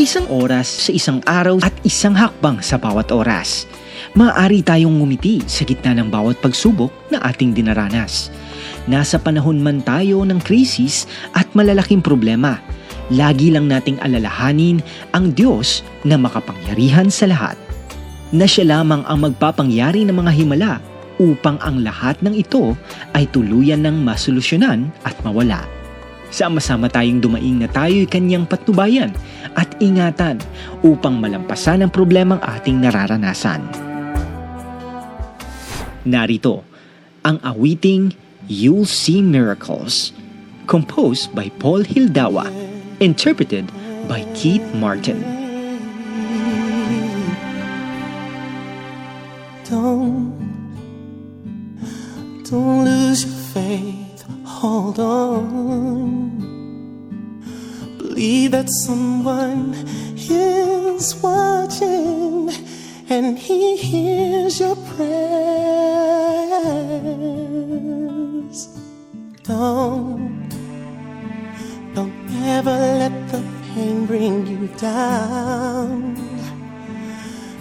Isang 0.00 0.32
oras 0.32 0.88
sa 0.88 0.96
isang 0.96 1.20
araw 1.28 1.60
at 1.60 1.76
isang 1.84 2.16
hakbang 2.16 2.64
sa 2.64 2.80
bawat 2.80 3.12
oras. 3.12 3.68
Maaari 4.16 4.64
tayong 4.64 4.96
ngumiti 4.96 5.44
sa 5.44 5.60
gitna 5.60 5.92
ng 5.92 6.08
bawat 6.08 6.40
pagsubok 6.40 6.88
na 7.12 7.20
ating 7.20 7.52
dinaranas. 7.52 8.32
Nasa 8.88 9.20
panahon 9.20 9.60
man 9.60 9.84
tayo 9.84 10.24
ng 10.24 10.40
krisis 10.40 11.04
at 11.36 11.44
malalaking 11.52 12.00
problema, 12.00 12.64
lagi 13.12 13.52
lang 13.52 13.68
nating 13.68 14.00
alalahanin 14.00 14.80
ang 15.12 15.36
Diyos 15.36 15.84
na 16.00 16.16
makapangyarihan 16.16 17.12
sa 17.12 17.28
lahat. 17.28 17.60
Na 18.32 18.48
siya 18.48 18.80
lamang 18.80 19.04
ang 19.04 19.20
magpapangyari 19.20 20.08
ng 20.08 20.16
mga 20.16 20.32
himala 20.32 20.72
upang 21.20 21.60
ang 21.60 21.84
lahat 21.84 22.16
ng 22.24 22.40
ito 22.40 22.72
ay 23.12 23.28
tuluyan 23.28 23.84
ng 23.84 24.00
masolusyonan 24.00 24.88
at 25.04 25.12
mawala. 25.28 25.68
Sama-sama 26.30 26.86
tayong 26.86 27.18
dumaing 27.18 27.58
na 27.58 27.66
tayo'y 27.66 28.06
kanyang 28.06 28.46
patnubayan 28.46 29.10
at 29.58 29.66
ingatan 29.82 30.38
upang 30.86 31.18
malampasan 31.18 31.82
ang 31.82 31.90
problemang 31.90 32.38
ating 32.38 32.78
nararanasan. 32.78 33.66
Narito, 36.06 36.62
ang 37.26 37.42
awiting 37.42 38.14
You'll 38.46 38.86
See 38.86 39.20
Miracles, 39.20 40.14
composed 40.70 41.34
by 41.34 41.50
Paul 41.58 41.82
Hildawa, 41.82 42.46
interpreted 43.02 43.66
by 44.06 44.22
Keith 44.38 44.64
Martin. 44.74 45.22
Don't, 49.66 50.34
don't 52.42 52.86
lose 52.86 53.22
your 53.22 53.38
faith 53.54 54.09
hold 54.58 54.98
on. 54.98 56.40
Believe 57.98 58.50
that 58.50 58.68
someone 58.84 59.74
is 60.16 61.14
watching 61.22 62.50
and 63.08 63.38
he 63.38 63.76
hears 63.76 64.60
your 64.60 64.76
prayers. 64.92 65.30
Don't, 69.44 70.48
don't 71.94 72.30
ever 72.58 72.78
let 73.02 73.14
the 73.32 73.42
pain 73.68 74.06
bring 74.06 74.46
you 74.46 74.68
down. 74.76 76.14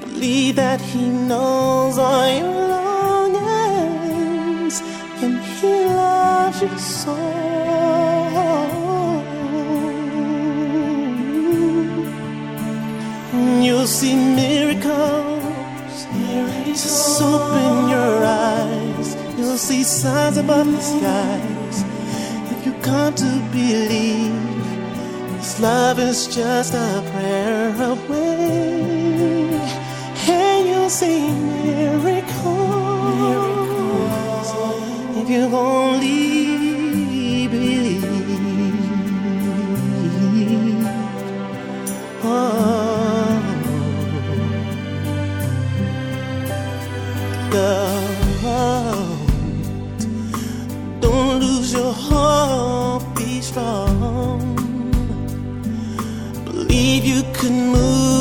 Believe 0.00 0.56
that 0.56 0.80
he 0.80 1.08
knows 1.08 1.98
all 1.98 2.28
your 2.38 2.68
longings 2.68 2.79
You'll 6.60 6.78
see 13.86 14.14
miracles. 14.14 16.06
Just 16.66 17.22
open 17.22 17.88
your 17.88 18.24
eyes. 18.24 19.16
You'll 19.38 19.56
see 19.56 19.82
signs 19.82 20.36
above 20.36 20.70
the 20.70 20.80
skies. 20.80 21.84
If 22.52 22.66
you 22.66 22.74
come 22.82 23.14
to 23.14 23.42
believe, 23.52 24.34
His 25.38 25.58
love 25.60 25.98
is 25.98 26.26
just 26.26 26.74
a 26.74 27.02
prayer 27.10 27.74
away. 27.90 29.48
And 30.28 30.68
you'll 30.68 30.90
see 30.90 31.30
miracles 31.30 32.50
if 35.16 35.30
you 35.30 35.56
only 35.56 36.39
don't, 47.50 49.28
lose 51.40 51.72
your 51.72 51.92
hope, 51.92 53.02
be 53.16 53.40
strong. 53.40 54.40
Believe 56.44 57.04
you 57.04 57.22
can 57.32 57.68
move 57.72 58.19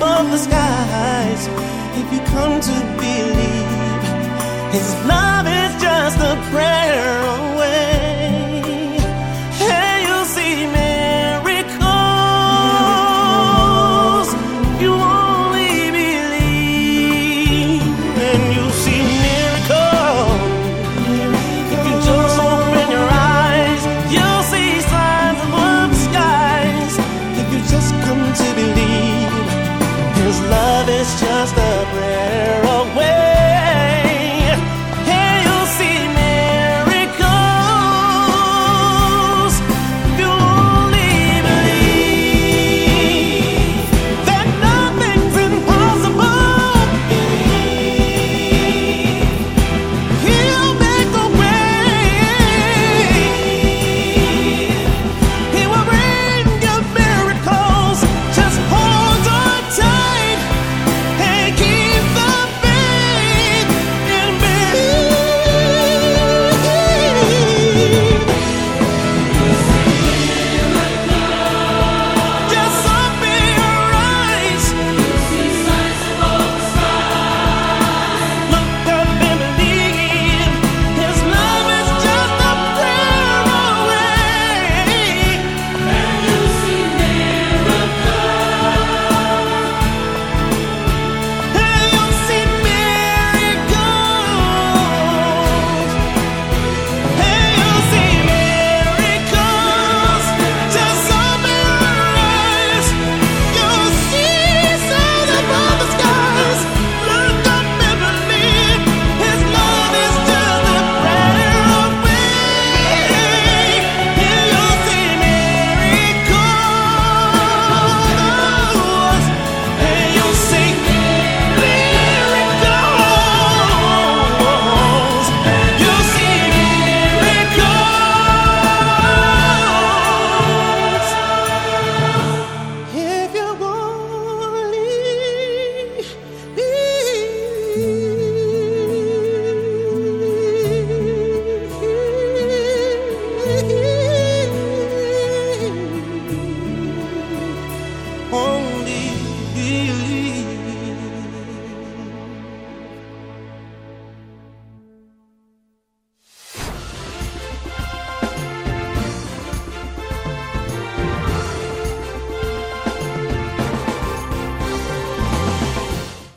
above 0.00 0.30
the 0.30 0.38
skies 0.38 1.46
if 2.00 2.10
you 2.10 2.20
come 2.32 2.58
to 2.58 2.72
believe 2.96 4.72
His 4.72 4.94
love 5.04 5.46
is 5.46 5.82
just 5.82 6.18
a 6.18 6.36
prayer. 6.50 7.49